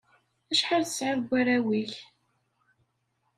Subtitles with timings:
[0.51, 1.95] Acḥal tesɛiḍ n warraw-ik?